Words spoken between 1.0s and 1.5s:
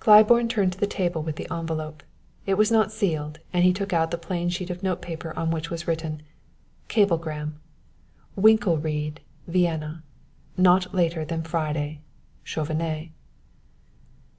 with the